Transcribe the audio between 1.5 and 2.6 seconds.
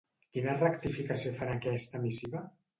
en aquesta missiva?